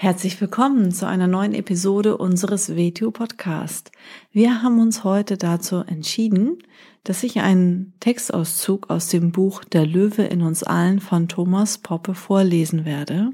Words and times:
Herzlich 0.00 0.40
willkommen 0.40 0.92
zu 0.92 1.08
einer 1.08 1.26
neuen 1.26 1.54
Episode 1.54 2.18
unseres 2.18 2.76
WTU 2.76 3.10
Podcast. 3.10 3.90
Wir 4.30 4.62
haben 4.62 4.78
uns 4.78 5.02
heute 5.02 5.36
dazu 5.36 5.78
entschieden, 5.78 6.58
dass 7.02 7.24
ich 7.24 7.40
einen 7.40 7.94
Textauszug 7.98 8.90
aus 8.90 9.08
dem 9.08 9.32
Buch 9.32 9.64
Der 9.64 9.84
Löwe 9.84 10.22
in 10.22 10.42
uns 10.42 10.62
allen 10.62 11.00
von 11.00 11.26
Thomas 11.26 11.78
Poppe 11.78 12.14
vorlesen 12.14 12.84
werde. 12.84 13.32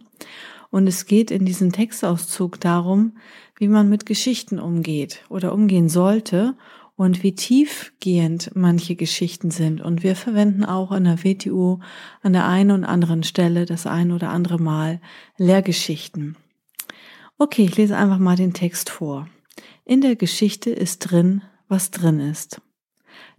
Und 0.70 0.86
es 0.86 1.04
geht 1.04 1.30
in 1.30 1.44
diesem 1.44 1.70
Textauszug 1.70 2.58
darum, 2.60 3.18
wie 3.56 3.68
man 3.68 3.90
mit 3.90 4.06
Geschichten 4.06 4.58
umgeht 4.58 5.22
oder 5.28 5.52
umgehen 5.52 5.90
sollte 5.90 6.56
und 6.96 7.22
wie 7.22 7.34
tiefgehend 7.34 8.52
manche 8.54 8.96
Geschichten 8.96 9.50
sind. 9.50 9.82
Und 9.82 10.02
wir 10.02 10.16
verwenden 10.16 10.64
auch 10.64 10.92
in 10.92 11.04
der 11.04 11.22
WTU 11.22 11.80
an 12.22 12.32
der 12.32 12.48
einen 12.48 12.70
und 12.70 12.84
anderen 12.84 13.22
Stelle 13.22 13.66
das 13.66 13.86
ein 13.86 14.12
oder 14.12 14.30
andere 14.30 14.58
Mal 14.58 15.02
Lehrgeschichten. 15.36 16.38
Okay, 17.36 17.64
ich 17.64 17.76
lese 17.76 17.96
einfach 17.96 18.18
mal 18.18 18.36
den 18.36 18.52
Text 18.52 18.90
vor. 18.90 19.28
In 19.84 20.00
der 20.00 20.14
Geschichte 20.14 20.70
ist 20.70 21.00
drin, 21.00 21.42
was 21.68 21.90
drin 21.90 22.20
ist. 22.20 22.60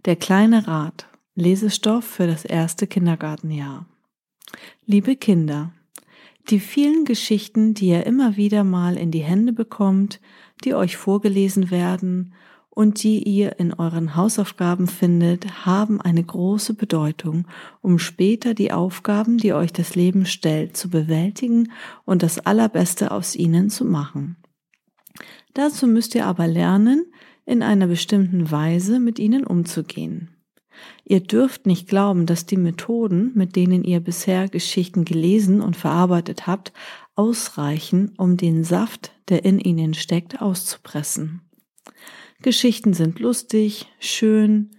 Der 0.04 0.16
kleine 0.16 0.68
Rat. 0.68 1.08
Lesestoff 1.34 2.04
für 2.04 2.26
das 2.26 2.44
erste 2.44 2.86
Kindergartenjahr. 2.86 3.86
Liebe 4.86 5.16
Kinder, 5.16 5.72
die 6.48 6.60
vielen 6.60 7.04
Geschichten, 7.04 7.74
die 7.74 7.88
ihr 7.88 8.06
immer 8.06 8.36
wieder 8.36 8.64
mal 8.64 8.96
in 8.96 9.10
die 9.10 9.22
Hände 9.22 9.52
bekommt, 9.52 10.20
die 10.64 10.74
euch 10.74 10.96
vorgelesen 10.96 11.70
werden 11.70 12.34
und 12.76 13.02
die 13.02 13.22
ihr 13.22 13.58
in 13.58 13.72
euren 13.72 14.16
Hausaufgaben 14.16 14.86
findet, 14.86 15.64
haben 15.64 15.98
eine 15.98 16.22
große 16.22 16.74
Bedeutung, 16.74 17.46
um 17.80 17.98
später 17.98 18.52
die 18.52 18.70
Aufgaben, 18.70 19.38
die 19.38 19.54
euch 19.54 19.72
das 19.72 19.94
Leben 19.94 20.26
stellt, 20.26 20.76
zu 20.76 20.90
bewältigen 20.90 21.72
und 22.04 22.22
das 22.22 22.38
Allerbeste 22.38 23.12
aus 23.12 23.34
ihnen 23.34 23.70
zu 23.70 23.86
machen. 23.86 24.36
Dazu 25.54 25.86
müsst 25.86 26.14
ihr 26.14 26.26
aber 26.26 26.46
lernen, 26.46 27.06
in 27.46 27.62
einer 27.62 27.86
bestimmten 27.86 28.50
Weise 28.50 29.00
mit 29.00 29.18
ihnen 29.18 29.46
umzugehen. 29.46 30.36
Ihr 31.06 31.20
dürft 31.20 31.64
nicht 31.64 31.88
glauben, 31.88 32.26
dass 32.26 32.44
die 32.44 32.58
Methoden, 32.58 33.32
mit 33.34 33.56
denen 33.56 33.84
ihr 33.84 34.00
bisher 34.00 34.50
Geschichten 34.50 35.06
gelesen 35.06 35.62
und 35.62 35.78
verarbeitet 35.78 36.46
habt, 36.46 36.74
ausreichen, 37.14 38.12
um 38.18 38.36
den 38.36 38.64
Saft, 38.64 39.12
der 39.30 39.46
in 39.46 39.58
ihnen 39.58 39.94
steckt, 39.94 40.42
auszupressen. 40.42 41.45
Geschichten 42.42 42.92
sind 42.92 43.18
lustig, 43.18 43.86
schön, 43.98 44.70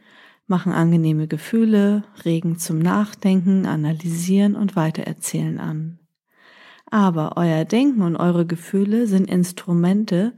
machen 0.47 0.71
angenehme 0.71 1.27
Gefühle, 1.27 2.03
regen 2.23 2.57
zum 2.57 2.79
Nachdenken, 2.79 3.65
analysieren 3.65 4.55
und 4.55 4.75
weitererzählen 4.75 5.59
an. 5.59 5.99
Aber 6.89 7.33
euer 7.35 7.65
Denken 7.65 8.01
und 8.01 8.15
eure 8.15 8.45
Gefühle 8.45 9.07
sind 9.07 9.29
Instrumente, 9.29 10.33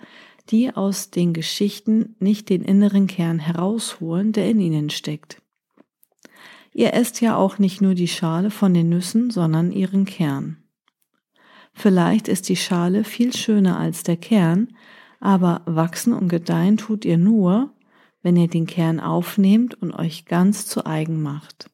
die 0.49 0.75
aus 0.75 1.11
den 1.11 1.33
Geschichten 1.33 2.15
nicht 2.19 2.49
den 2.49 2.63
inneren 2.63 3.05
Kern 3.05 3.37
herausholen, 3.37 4.31
der 4.31 4.49
in 4.49 4.59
ihnen 4.59 4.89
steckt. 4.89 5.41
Ihr 6.73 6.93
esst 6.93 7.21
ja 7.21 7.35
auch 7.35 7.59
nicht 7.59 7.81
nur 7.81 7.93
die 7.93 8.07
Schale 8.07 8.49
von 8.49 8.73
den 8.73 8.89
Nüssen, 8.89 9.29
sondern 9.29 9.71
ihren 9.71 10.05
Kern. 10.05 10.57
Vielleicht 11.73 12.27
ist 12.27 12.49
die 12.49 12.55
Schale 12.55 13.03
viel 13.03 13.35
schöner 13.35 13.79
als 13.79 14.03
der 14.03 14.17
Kern, 14.17 14.75
aber 15.19 15.61
wachsen 15.65 16.13
und 16.13 16.29
gedeihen 16.29 16.77
tut 16.77 17.05
ihr 17.05 17.17
nur, 17.17 17.73
wenn 18.21 18.35
ihr 18.35 18.47
den 18.47 18.65
Kern 18.65 18.99
aufnehmt 18.99 19.81
und 19.81 19.93
euch 19.93 20.25
ganz 20.25 20.65
zu 20.65 20.85
eigen 20.85 21.21
macht. 21.21 21.69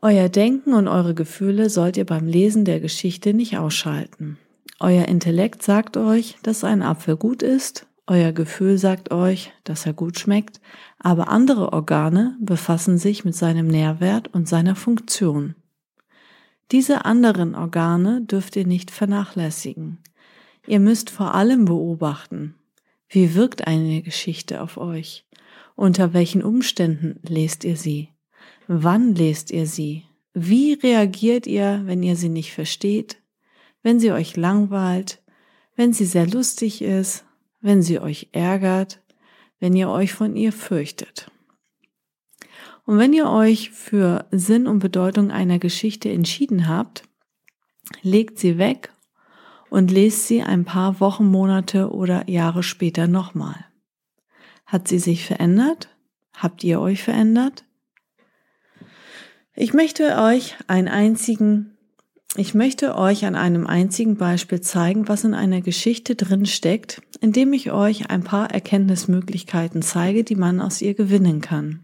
Euer 0.00 0.28
Denken 0.28 0.74
und 0.74 0.86
eure 0.86 1.14
Gefühle 1.14 1.70
sollt 1.70 1.96
ihr 1.96 2.04
beim 2.04 2.26
Lesen 2.26 2.64
der 2.64 2.80
Geschichte 2.80 3.32
nicht 3.32 3.56
ausschalten. 3.56 4.38
Euer 4.80 5.06
Intellekt 5.06 5.62
sagt 5.62 5.96
euch, 5.96 6.36
dass 6.42 6.64
ein 6.64 6.82
Apfel 6.82 7.16
gut 7.16 7.42
ist, 7.42 7.86
euer 8.06 8.32
Gefühl 8.32 8.76
sagt 8.76 9.12
euch, 9.12 9.52
dass 9.64 9.86
er 9.86 9.94
gut 9.94 10.18
schmeckt, 10.18 10.60
aber 10.98 11.28
andere 11.28 11.72
Organe 11.72 12.36
befassen 12.38 12.98
sich 12.98 13.24
mit 13.24 13.34
seinem 13.34 13.66
Nährwert 13.66 14.28
und 14.28 14.46
seiner 14.46 14.76
Funktion. 14.76 15.54
Diese 16.70 17.06
anderen 17.06 17.54
Organe 17.54 18.20
dürft 18.22 18.56
ihr 18.56 18.66
nicht 18.66 18.90
vernachlässigen. 18.90 19.98
Ihr 20.66 20.80
müsst 20.80 21.10
vor 21.10 21.34
allem 21.34 21.66
beobachten, 21.66 22.54
wie 23.08 23.34
wirkt 23.34 23.66
eine 23.66 24.02
Geschichte 24.02 24.62
auf 24.62 24.78
euch? 24.78 25.26
Unter 25.76 26.14
welchen 26.14 26.42
Umständen 26.42 27.20
lest 27.22 27.64
ihr 27.64 27.76
sie? 27.76 28.08
Wann 28.66 29.14
lest 29.14 29.50
ihr 29.50 29.66
sie? 29.66 30.04
Wie 30.32 30.72
reagiert 30.72 31.46
ihr, 31.46 31.82
wenn 31.84 32.02
ihr 32.02 32.16
sie 32.16 32.28
nicht 32.30 32.52
versteht? 32.52 33.18
Wenn 33.82 34.00
sie 34.00 34.12
euch 34.12 34.36
langweilt? 34.36 35.22
Wenn 35.76 35.92
sie 35.92 36.06
sehr 36.06 36.26
lustig 36.26 36.80
ist? 36.80 37.24
Wenn 37.60 37.82
sie 37.82 37.98
euch 38.00 38.28
ärgert? 38.32 39.02
Wenn 39.60 39.76
ihr 39.76 39.90
euch 39.90 40.12
von 40.12 40.34
ihr 40.34 40.52
fürchtet? 40.52 41.30
Und 42.86 42.98
wenn 42.98 43.12
ihr 43.12 43.28
euch 43.28 43.70
für 43.70 44.26
Sinn 44.30 44.66
und 44.66 44.78
Bedeutung 44.78 45.30
einer 45.30 45.58
Geschichte 45.58 46.10
entschieden 46.10 46.68
habt, 46.68 47.02
legt 48.02 48.38
sie 48.38 48.58
weg 48.58 48.93
und 49.74 49.90
lest 49.90 50.28
sie 50.28 50.40
ein 50.40 50.64
paar 50.64 51.00
Wochen, 51.00 51.26
Monate 51.26 51.90
oder 51.90 52.30
Jahre 52.30 52.62
später 52.62 53.08
nochmal. 53.08 53.56
Hat 54.66 54.86
sie 54.86 55.00
sich 55.00 55.26
verändert? 55.26 55.88
Habt 56.32 56.62
ihr 56.62 56.80
euch 56.80 57.02
verändert? 57.02 57.64
Ich 59.56 59.74
möchte 59.74 60.16
euch 60.18 60.54
einen 60.68 60.86
einzigen, 60.86 61.76
ich 62.36 62.54
möchte 62.54 62.96
euch 62.96 63.24
an 63.24 63.34
einem 63.34 63.66
einzigen 63.66 64.16
Beispiel 64.16 64.60
zeigen, 64.60 65.08
was 65.08 65.24
in 65.24 65.34
einer 65.34 65.60
Geschichte 65.60 66.14
drin 66.14 66.46
steckt, 66.46 67.02
indem 67.20 67.52
ich 67.52 67.72
euch 67.72 68.10
ein 68.10 68.22
paar 68.22 68.52
Erkenntnismöglichkeiten 68.52 69.82
zeige, 69.82 70.22
die 70.22 70.36
man 70.36 70.60
aus 70.60 70.82
ihr 70.82 70.94
gewinnen 70.94 71.40
kann. 71.40 71.80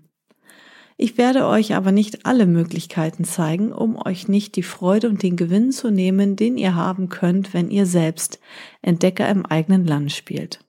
Ich 1.03 1.17
werde 1.17 1.47
euch 1.47 1.75
aber 1.75 1.93
nicht 1.93 2.27
alle 2.27 2.45
Möglichkeiten 2.45 3.25
zeigen, 3.25 3.73
um 3.73 3.97
euch 3.97 4.29
nicht 4.29 4.55
die 4.55 4.63
Freude 4.63 5.09
und 5.09 5.23
den 5.23 5.35
Gewinn 5.35 5.73
zu 5.73 5.91
nehmen, 5.91 6.37
den 6.37 6.59
ihr 6.59 6.75
haben 6.75 7.09
könnt, 7.09 7.55
wenn 7.55 7.71
ihr 7.71 7.87
selbst 7.87 8.39
Entdecker 8.83 9.27
im 9.31 9.47
eigenen 9.47 9.87
Land 9.87 10.13
spielt. 10.13 10.63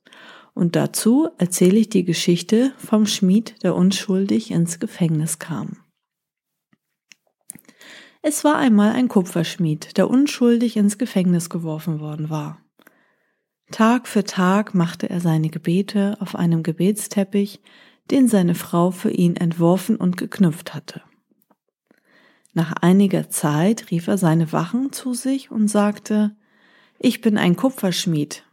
Und 0.54 0.74
dazu 0.74 1.28
erzähle 1.36 1.80
ich 1.80 1.90
die 1.90 2.06
Geschichte 2.06 2.72
vom 2.78 3.04
Schmied, 3.04 3.62
der 3.62 3.74
unschuldig 3.74 4.50
ins 4.50 4.80
Gefängnis 4.80 5.38
kam. 5.38 5.76
Es 8.22 8.42
war 8.42 8.56
einmal 8.56 8.92
ein 8.92 9.08
Kupferschmied, 9.08 9.98
der 9.98 10.08
unschuldig 10.08 10.78
ins 10.78 10.96
Gefängnis 10.96 11.50
geworfen 11.50 12.00
worden 12.00 12.30
war. 12.30 12.58
Tag 13.70 14.08
für 14.08 14.24
Tag 14.24 14.74
machte 14.74 15.10
er 15.10 15.20
seine 15.20 15.50
Gebete 15.50 16.16
auf 16.20 16.34
einem 16.34 16.62
Gebetsteppich, 16.62 17.60
den 18.10 18.28
seine 18.28 18.54
Frau 18.54 18.90
für 18.90 19.10
ihn 19.10 19.36
entworfen 19.36 19.96
und 19.96 20.16
geknüpft 20.16 20.74
hatte. 20.74 21.02
Nach 22.54 22.72
einiger 22.72 23.30
Zeit 23.30 23.90
rief 23.90 24.08
er 24.08 24.18
seine 24.18 24.52
Wachen 24.52 24.92
zu 24.92 25.14
sich 25.14 25.50
und 25.50 25.68
sagte, 25.68 26.36
ich 26.98 27.20
bin 27.20 27.38
ein 27.38 27.56
Kupferschmied, 27.56 28.44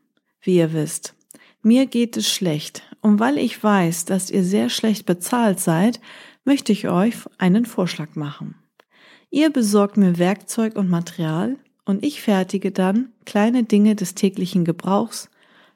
wie 0.41 0.57
ihr 0.57 0.73
wisst. 0.73 1.15
Mir 1.61 1.85
geht 1.85 2.15
es 2.15 2.31
schlecht, 2.31 2.83
und 3.01 3.19
weil 3.19 3.37
ich 3.37 3.61
weiß, 3.61 4.05
dass 4.05 4.31
ihr 4.31 4.43
sehr 4.43 4.69
schlecht 4.69 5.05
bezahlt 5.05 5.59
seid, 5.59 5.99
möchte 6.45 6.71
ich 6.71 6.87
euch 6.87 7.15
einen 7.37 7.65
Vorschlag 7.65 8.15
machen. 8.15 8.55
Ihr 9.29 9.51
besorgt 9.51 9.97
mir 9.97 10.17
Werkzeug 10.17 10.77
und 10.77 10.89
Material, 10.89 11.57
und 11.85 12.05
ich 12.05 12.21
fertige 12.21 12.71
dann 12.71 13.09
kleine 13.25 13.63
Dinge 13.63 13.95
des 13.95 14.15
täglichen 14.15 14.63
Gebrauchs, 14.63 15.29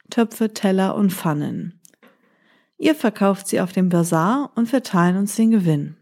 Töpfe, 0.09 0.53
Teller 0.53 0.95
und 0.95 1.11
Pfannen. 1.11 1.79
Ihr 2.83 2.95
verkauft 2.95 3.47
sie 3.47 3.61
auf 3.61 3.71
dem 3.71 3.87
Bazar 3.87 4.51
und 4.55 4.67
verteilen 4.67 5.15
uns 5.15 5.37
den 5.37 5.51
Gewinn. 5.51 5.95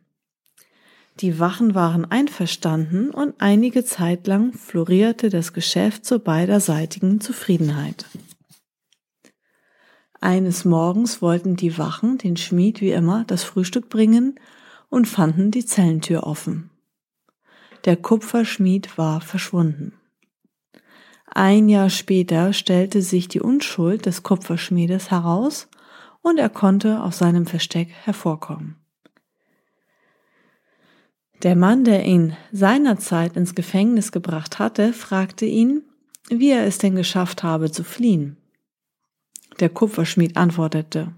Die 1.19 1.37
Wachen 1.37 1.75
waren 1.75 2.05
einverstanden 2.05 3.11
und 3.11 3.35
einige 3.37 3.85
Zeit 3.85 4.25
lang 4.25 4.53
florierte 4.53 5.29
das 5.29 5.53
Geschäft 5.53 6.05
zur 6.05 6.17
beiderseitigen 6.17 7.21
Zufriedenheit. 7.21 8.05
Eines 10.19 10.65
Morgens 10.65 11.21
wollten 11.21 11.55
die 11.55 11.77
Wachen 11.77 12.17
den 12.17 12.35
Schmied 12.35 12.81
wie 12.81 12.93
immer 12.93 13.25
das 13.25 13.43
Frühstück 13.43 13.87
bringen 13.87 14.39
und 14.89 15.07
fanden 15.07 15.51
die 15.51 15.63
Zellentür 15.63 16.23
offen. 16.23 16.71
Der 17.85 17.95
Kupferschmied 17.95 18.97
war 18.97 19.21
verschwunden. 19.21 19.93
Ein 21.27 21.69
Jahr 21.69 21.91
später 21.91 22.53
stellte 22.53 23.03
sich 23.03 23.27
die 23.27 23.39
Unschuld 23.39 24.07
des 24.07 24.23
Kupferschmiedes 24.23 25.11
heraus 25.11 25.67
und 26.21 26.37
er 26.37 26.49
konnte 26.49 27.01
aus 27.01 27.17
seinem 27.17 27.45
Versteck 27.45 27.89
hervorkommen. 28.03 28.75
Der 31.43 31.55
Mann, 31.55 31.83
der 31.83 32.05
ihn 32.05 32.37
seinerzeit 32.51 33.35
ins 33.35 33.55
Gefängnis 33.55 34.11
gebracht 34.11 34.59
hatte, 34.59 34.93
fragte 34.93 35.45
ihn, 35.45 35.83
wie 36.29 36.51
er 36.51 36.65
es 36.65 36.77
denn 36.77 36.95
geschafft 36.95 37.41
habe 37.41 37.71
zu 37.71 37.83
fliehen. 37.83 38.37
Der 39.59 39.69
Kupferschmied 39.69 40.37
antwortete, 40.37 41.13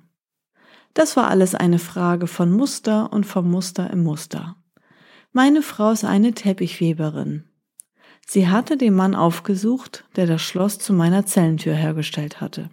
das 0.93 1.17
war 1.17 1.29
alles 1.29 1.55
eine 1.55 1.79
Frage 1.79 2.27
von 2.27 2.51
Muster 2.51 3.11
und 3.11 3.25
vom 3.25 3.49
Muster 3.49 3.89
im 3.89 4.03
Muster. 4.03 4.55
Meine 5.31 5.63
Frau 5.63 5.91
ist 5.91 6.05
eine 6.05 6.33
Teppichweberin. 6.33 7.45
Sie 8.25 8.47
hatte 8.47 8.77
den 8.77 8.93
Mann 8.93 9.15
aufgesucht, 9.15 10.05
der 10.15 10.27
das 10.27 10.41
Schloss 10.41 10.77
zu 10.79 10.93
meiner 10.93 11.25
Zellentür 11.25 11.73
hergestellt 11.73 12.39
hatte. 12.39 12.69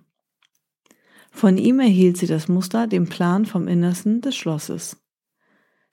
Von 1.30 1.56
ihm 1.56 1.80
erhielt 1.80 2.16
sie 2.16 2.26
das 2.26 2.48
Muster, 2.48 2.86
den 2.86 3.08
Plan 3.08 3.46
vom 3.46 3.68
Innersten 3.68 4.20
des 4.20 4.36
Schlosses. 4.36 4.96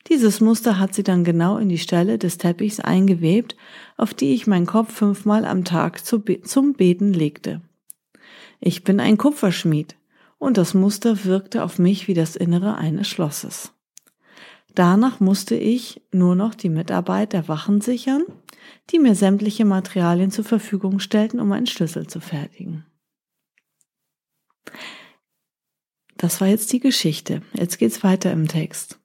Dieses 0.09 0.39
Muster 0.39 0.79
hat 0.79 0.93
sie 0.93 1.03
dann 1.03 1.23
genau 1.23 1.57
in 1.57 1.69
die 1.69 1.77
Stelle 1.77 2.17
des 2.17 2.37
Teppichs 2.37 2.79
eingewebt, 2.79 3.55
auf 3.97 4.13
die 4.13 4.33
ich 4.33 4.47
meinen 4.47 4.65
Kopf 4.65 4.93
fünfmal 4.93 5.45
am 5.45 5.65
Tag 5.65 6.03
zum 6.05 6.73
Beten 6.73 7.13
legte. 7.13 7.61
Ich 8.59 8.83
bin 8.83 8.99
ein 8.99 9.17
Kupferschmied 9.17 9.95
und 10.37 10.57
das 10.57 10.73
Muster 10.73 11.25
wirkte 11.25 11.63
auf 11.63 11.77
mich 11.77 12.07
wie 12.07 12.13
das 12.13 12.35
Innere 12.35 12.75
eines 12.75 13.07
Schlosses. 13.07 13.73
Danach 14.73 15.19
musste 15.19 15.55
ich 15.55 16.01
nur 16.11 16.35
noch 16.35 16.55
die 16.55 16.69
Mitarbeit 16.69 17.33
der 17.33 17.47
Wachen 17.47 17.81
sichern, 17.81 18.23
die 18.91 18.99
mir 18.99 19.15
sämtliche 19.15 19.65
Materialien 19.65 20.31
zur 20.31 20.45
Verfügung 20.45 20.99
stellten, 20.99 21.39
um 21.39 21.51
einen 21.51 21.67
Schlüssel 21.67 22.07
zu 22.07 22.19
fertigen. 22.19 22.85
Das 26.17 26.41
war 26.41 26.47
jetzt 26.47 26.73
die 26.73 26.79
Geschichte. 26.79 27.41
Jetzt 27.53 27.77
geht's 27.77 28.03
weiter 28.03 28.31
im 28.31 28.47
Text. 28.47 28.99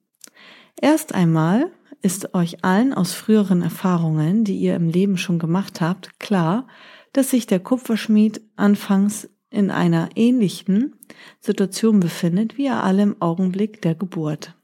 Erst 0.81 1.13
einmal 1.13 1.71
ist 2.01 2.33
euch 2.33 2.63
allen 2.63 2.93
aus 2.93 3.13
früheren 3.13 3.61
Erfahrungen, 3.61 4.43
die 4.43 4.57
ihr 4.57 4.75
im 4.75 4.89
Leben 4.89 5.17
schon 5.17 5.39
gemacht 5.39 5.79
habt, 5.79 6.19
klar, 6.19 6.67
dass 7.13 7.29
sich 7.29 7.47
der 7.47 7.59
Kupferschmied 7.59 8.41
anfangs 8.55 9.29
in 9.49 9.69
einer 9.69 10.09
ähnlichen 10.15 10.95
Situation 11.39 11.99
befindet 11.99 12.57
wie 12.57 12.65
er 12.65 12.83
alle 12.83 13.03
im 13.03 13.21
Augenblick 13.21 13.81
der 13.81 13.93
Geburt. 13.93 14.55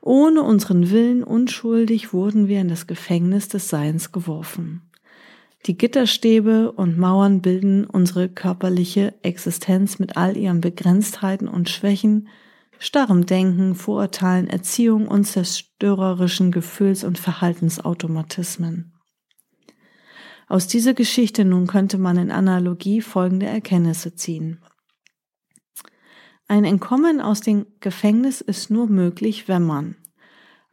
Ohne 0.00 0.42
unseren 0.42 0.90
Willen 0.90 1.22
unschuldig 1.22 2.12
wurden 2.12 2.48
wir 2.48 2.60
in 2.60 2.68
das 2.68 2.88
Gefängnis 2.88 3.46
des 3.46 3.68
Seins 3.68 4.10
geworfen. 4.10 4.82
Die 5.66 5.78
Gitterstäbe 5.78 6.72
und 6.72 6.98
Mauern 6.98 7.40
bilden 7.40 7.86
unsere 7.86 8.28
körperliche 8.28 9.14
Existenz 9.22 10.00
mit 10.00 10.16
all 10.16 10.36
ihren 10.36 10.60
Begrenztheiten 10.60 11.46
und 11.46 11.68
Schwächen, 11.68 12.28
starrem 12.80 13.26
Denken, 13.26 13.76
Vorurteilen, 13.76 14.48
Erziehung 14.48 15.06
und 15.06 15.24
zerstörerischen 15.24 16.50
Gefühls- 16.50 17.04
und 17.04 17.16
Verhaltensautomatismen. 17.16 18.92
Aus 20.48 20.66
dieser 20.66 20.94
Geschichte 20.94 21.44
nun 21.44 21.68
könnte 21.68 21.96
man 21.96 22.16
in 22.16 22.32
Analogie 22.32 23.00
folgende 23.00 23.46
Erkenntnisse 23.46 24.16
ziehen. 24.16 24.60
Ein 26.48 26.64
Entkommen 26.64 27.20
aus 27.20 27.40
dem 27.40 27.66
Gefängnis 27.78 28.40
ist 28.40 28.68
nur 28.68 28.88
möglich, 28.88 29.46
wenn 29.46 29.62
man 29.62 29.96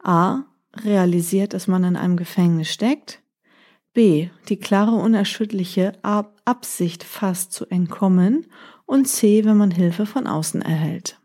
a. 0.02 0.42
realisiert, 0.76 1.54
dass 1.54 1.68
man 1.68 1.84
in 1.84 1.96
einem 1.96 2.16
Gefängnis 2.16 2.70
steckt, 2.72 3.22
b. 3.92 4.30
die 4.48 4.56
klare, 4.56 4.96
unerschütterliche 4.96 5.92
Absicht 6.02 7.02
fasst 7.04 7.52
zu 7.52 7.66
entkommen 7.66 8.46
und 8.86 9.08
c. 9.08 9.44
wenn 9.44 9.56
man 9.56 9.70
Hilfe 9.70 10.06
von 10.06 10.26
außen 10.26 10.62
erhält. 10.62 11.20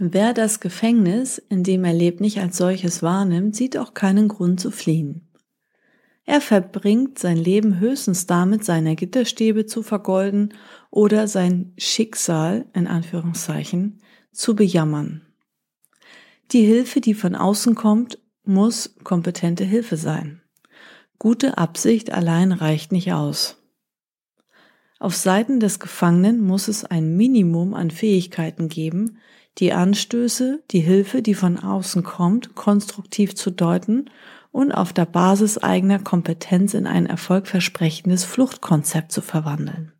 Wer 0.00 0.34
das 0.34 0.58
Gefängnis, 0.58 1.38
in 1.38 1.62
dem 1.62 1.84
er 1.84 1.92
lebt, 1.92 2.20
nicht 2.20 2.40
als 2.40 2.56
solches 2.56 3.02
wahrnimmt, 3.02 3.54
sieht 3.54 3.76
auch 3.76 3.94
keinen 3.94 4.26
Grund 4.26 4.58
zu 4.58 4.72
fliehen. 4.72 5.28
Er 6.24 6.40
verbringt 6.40 7.18
sein 7.18 7.36
Leben 7.36 7.78
höchstens 7.78 8.26
damit, 8.26 8.64
seine 8.64 8.96
Gitterstäbe 8.96 9.66
zu 9.66 9.82
vergolden 9.82 10.54
oder 10.90 11.28
sein 11.28 11.74
Schicksal, 11.76 12.66
in 12.72 12.86
Anführungszeichen, 12.86 14.00
zu 14.32 14.56
bejammern. 14.56 15.22
Die 16.50 16.64
Hilfe, 16.64 17.00
die 17.00 17.14
von 17.14 17.34
außen 17.34 17.74
kommt, 17.74 18.18
muss 18.44 18.96
kompetente 19.04 19.64
Hilfe 19.64 19.96
sein. 19.96 20.40
Gute 21.24 21.56
Absicht 21.56 22.12
allein 22.12 22.52
reicht 22.52 22.92
nicht 22.92 23.14
aus. 23.14 23.56
Auf 24.98 25.16
Seiten 25.16 25.58
des 25.58 25.80
Gefangenen 25.80 26.42
muss 26.42 26.68
es 26.68 26.84
ein 26.84 27.16
Minimum 27.16 27.72
an 27.72 27.90
Fähigkeiten 27.90 28.68
geben, 28.68 29.16
die 29.56 29.72
Anstöße, 29.72 30.62
die 30.70 30.80
Hilfe, 30.80 31.22
die 31.22 31.32
von 31.32 31.58
außen 31.58 32.02
kommt, 32.02 32.54
konstruktiv 32.54 33.34
zu 33.34 33.50
deuten 33.50 34.10
und 34.52 34.70
auf 34.70 34.92
der 34.92 35.06
Basis 35.06 35.56
eigener 35.56 35.98
Kompetenz 35.98 36.74
in 36.74 36.86
ein 36.86 37.06
erfolgversprechendes 37.06 38.24
Fluchtkonzept 38.24 39.10
zu 39.10 39.22
verwandeln. 39.22 39.94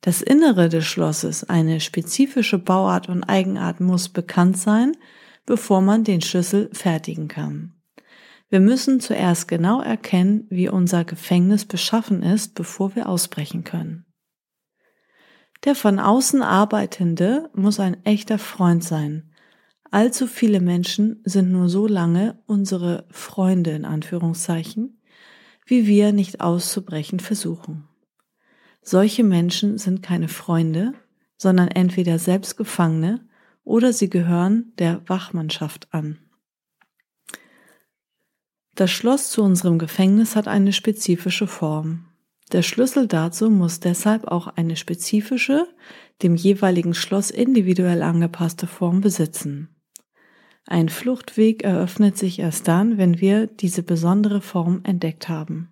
Das 0.00 0.22
Innere 0.22 0.68
des 0.68 0.84
Schlosses, 0.86 1.44
eine 1.44 1.78
spezifische 1.78 2.58
Bauart 2.58 3.08
und 3.08 3.22
Eigenart 3.22 3.78
muss 3.78 4.08
bekannt 4.08 4.58
sein, 4.58 4.96
bevor 5.46 5.80
man 5.80 6.02
den 6.02 6.20
Schlüssel 6.20 6.68
fertigen 6.72 7.28
kann. 7.28 7.74
Wir 8.54 8.60
müssen 8.60 9.00
zuerst 9.00 9.48
genau 9.48 9.80
erkennen, 9.80 10.46
wie 10.48 10.68
unser 10.68 11.04
Gefängnis 11.04 11.64
beschaffen 11.64 12.22
ist, 12.22 12.54
bevor 12.54 12.94
wir 12.94 13.08
ausbrechen 13.08 13.64
können. 13.64 14.06
Der 15.64 15.74
von 15.74 15.98
außen 15.98 16.40
Arbeitende 16.40 17.50
muss 17.52 17.80
ein 17.80 17.96
echter 18.04 18.38
Freund 18.38 18.84
sein. 18.84 19.32
Allzu 19.90 20.28
viele 20.28 20.60
Menschen 20.60 21.20
sind 21.24 21.50
nur 21.50 21.68
so 21.68 21.88
lange 21.88 22.44
unsere 22.46 23.08
Freunde 23.10 23.72
in 23.72 23.84
Anführungszeichen, 23.84 25.00
wie 25.66 25.88
wir 25.88 26.12
nicht 26.12 26.40
auszubrechen 26.40 27.18
versuchen. 27.18 27.88
Solche 28.82 29.24
Menschen 29.24 29.78
sind 29.78 30.00
keine 30.00 30.28
Freunde, 30.28 30.92
sondern 31.36 31.66
entweder 31.66 32.20
selbst 32.20 32.56
Gefangene 32.56 33.26
oder 33.64 33.92
sie 33.92 34.10
gehören 34.10 34.72
der 34.78 35.02
Wachmannschaft 35.08 35.88
an. 35.90 36.23
Das 38.74 38.90
Schloss 38.90 39.30
zu 39.30 39.42
unserem 39.42 39.78
Gefängnis 39.78 40.34
hat 40.34 40.48
eine 40.48 40.72
spezifische 40.72 41.46
Form. 41.46 42.06
Der 42.52 42.62
Schlüssel 42.62 43.06
dazu 43.06 43.48
muss 43.48 43.78
deshalb 43.78 44.26
auch 44.26 44.48
eine 44.48 44.74
spezifische, 44.76 45.68
dem 46.22 46.34
jeweiligen 46.34 46.94
Schloss 46.94 47.30
individuell 47.30 48.02
angepasste 48.02 48.66
Form 48.66 49.00
besitzen. 49.00 49.68
Ein 50.66 50.88
Fluchtweg 50.88 51.62
eröffnet 51.62 52.18
sich 52.18 52.38
erst 52.38 52.66
dann, 52.66 52.98
wenn 52.98 53.20
wir 53.20 53.46
diese 53.46 53.82
besondere 53.82 54.40
Form 54.40 54.80
entdeckt 54.82 55.28
haben. 55.28 55.68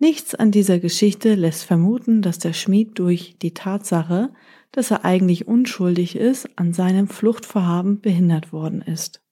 Nichts 0.00 0.34
an 0.34 0.50
dieser 0.50 0.78
Geschichte 0.78 1.34
lässt 1.34 1.64
vermuten, 1.64 2.22
dass 2.22 2.38
der 2.38 2.52
Schmied 2.52 2.98
durch 2.98 3.36
die 3.40 3.54
Tatsache, 3.54 4.32
dass 4.72 4.90
er 4.90 5.04
eigentlich 5.04 5.46
unschuldig 5.46 6.16
ist, 6.16 6.48
an 6.56 6.72
seinem 6.72 7.08
Fluchtvorhaben 7.08 8.00
behindert 8.00 8.52
worden 8.52 8.80
ist. 8.80 9.22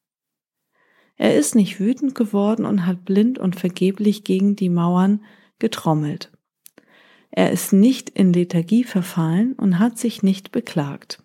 Er 1.17 1.37
ist 1.37 1.55
nicht 1.55 1.81
wütend 1.81 2.15
geworden 2.15 2.67
und 2.67 2.87
hat 2.87 3.05
blind 3.05 3.39
und 3.39 3.57
vergeblich 3.57 4.25
gegen 4.25 4.55
die 4.55 4.69
Mauern 4.69 5.25
getrommelt. 5.59 6.31
Er 7.31 7.51
ist 7.51 7.73
nicht 7.73 8.11
in 8.11 8.33
Lethargie 8.33 8.85
verfallen 8.85 9.55
und 9.55 9.79
hat 9.79 9.99
sich 9.99 10.23
nicht 10.23 10.53
beklagt. 10.53 11.23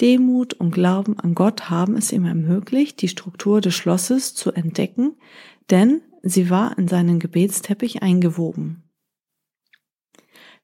Demut 0.00 0.54
und 0.54 0.70
Glauben 0.72 1.18
an 1.18 1.34
Gott 1.34 1.68
haben 1.68 1.96
es 1.96 2.10
ihm 2.12 2.24
ermöglicht, 2.24 3.02
die 3.02 3.08
Struktur 3.08 3.60
des 3.60 3.74
Schlosses 3.74 4.34
zu 4.34 4.52
entdecken, 4.52 5.16
denn 5.68 6.00
sie 6.22 6.48
war 6.48 6.78
in 6.78 6.88
seinen 6.88 7.18
Gebetsteppich 7.18 8.02
eingewoben. 8.02 8.84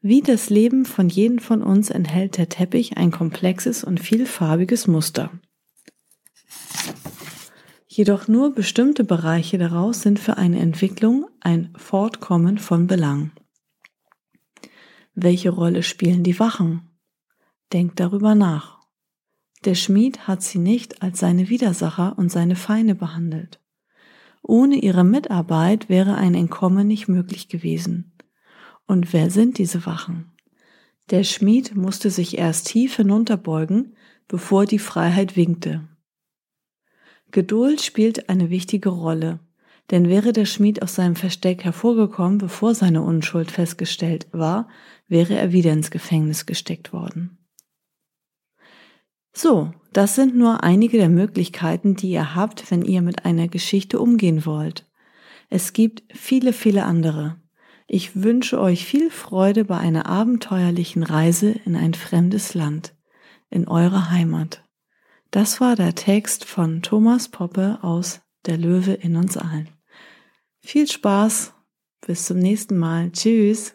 Wie 0.00 0.20
das 0.20 0.50
Leben 0.50 0.84
von 0.84 1.08
jedem 1.08 1.38
von 1.38 1.62
uns 1.62 1.90
enthält 1.90 2.38
der 2.38 2.48
Teppich 2.48 2.96
ein 2.96 3.10
komplexes 3.10 3.84
und 3.84 4.00
vielfarbiges 4.00 4.86
Muster. 4.86 5.30
Jedoch 7.96 8.28
nur 8.28 8.52
bestimmte 8.52 9.04
Bereiche 9.04 9.56
daraus 9.56 10.02
sind 10.02 10.18
für 10.18 10.36
eine 10.36 10.58
Entwicklung 10.58 11.28
ein 11.40 11.72
Fortkommen 11.78 12.58
von 12.58 12.86
Belang. 12.86 13.30
Welche 15.14 15.48
Rolle 15.48 15.82
spielen 15.82 16.22
die 16.22 16.38
Wachen? 16.38 16.90
Denkt 17.72 17.98
darüber 17.98 18.34
nach. 18.34 18.80
Der 19.64 19.74
Schmied 19.74 20.28
hat 20.28 20.42
sie 20.42 20.58
nicht 20.58 21.00
als 21.00 21.20
seine 21.20 21.48
Widersacher 21.48 22.18
und 22.18 22.30
seine 22.30 22.54
Feinde 22.54 22.94
behandelt. 22.94 23.62
Ohne 24.42 24.76
ihre 24.76 25.02
Mitarbeit 25.02 25.88
wäre 25.88 26.16
ein 26.16 26.34
Entkommen 26.34 26.86
nicht 26.86 27.08
möglich 27.08 27.48
gewesen. 27.48 28.12
Und 28.86 29.14
wer 29.14 29.30
sind 29.30 29.56
diese 29.56 29.86
Wachen? 29.86 30.32
Der 31.08 31.24
Schmied 31.24 31.74
musste 31.74 32.10
sich 32.10 32.36
erst 32.36 32.66
tief 32.66 32.96
hinunterbeugen, 32.96 33.96
bevor 34.28 34.66
die 34.66 34.80
Freiheit 34.80 35.34
winkte. 35.34 35.88
Geduld 37.36 37.82
spielt 37.82 38.30
eine 38.30 38.48
wichtige 38.48 38.88
Rolle, 38.88 39.40
denn 39.90 40.08
wäre 40.08 40.32
der 40.32 40.46
Schmied 40.46 40.80
aus 40.80 40.94
seinem 40.94 41.16
Versteck 41.16 41.64
hervorgekommen, 41.64 42.38
bevor 42.38 42.74
seine 42.74 43.02
Unschuld 43.02 43.50
festgestellt 43.50 44.26
war, 44.32 44.70
wäre 45.06 45.34
er 45.34 45.52
wieder 45.52 45.70
ins 45.70 45.90
Gefängnis 45.90 46.46
gesteckt 46.46 46.94
worden. 46.94 47.36
So, 49.34 49.74
das 49.92 50.14
sind 50.14 50.34
nur 50.34 50.64
einige 50.64 50.96
der 50.96 51.10
Möglichkeiten, 51.10 51.94
die 51.94 52.08
ihr 52.08 52.34
habt, 52.34 52.70
wenn 52.70 52.80
ihr 52.80 53.02
mit 53.02 53.26
einer 53.26 53.48
Geschichte 53.48 54.00
umgehen 54.00 54.46
wollt. 54.46 54.86
Es 55.50 55.74
gibt 55.74 56.04
viele, 56.16 56.54
viele 56.54 56.86
andere. 56.86 57.38
Ich 57.86 58.22
wünsche 58.22 58.58
euch 58.58 58.86
viel 58.86 59.10
Freude 59.10 59.66
bei 59.66 59.76
einer 59.76 60.06
abenteuerlichen 60.06 61.02
Reise 61.02 61.50
in 61.66 61.76
ein 61.76 61.92
fremdes 61.92 62.54
Land, 62.54 62.94
in 63.50 63.68
eure 63.68 64.10
Heimat. 64.10 64.65
Das 65.36 65.60
war 65.60 65.76
der 65.76 65.94
Text 65.94 66.46
von 66.46 66.80
Thomas 66.80 67.28
Poppe 67.28 67.80
aus 67.82 68.22
Der 68.46 68.56
Löwe 68.56 68.94
in 68.94 69.16
uns 69.16 69.36
allen. 69.36 69.68
Viel 70.62 70.88
Spaß, 70.88 71.52
bis 72.06 72.24
zum 72.24 72.38
nächsten 72.38 72.78
Mal. 72.78 73.12
Tschüss. 73.12 73.74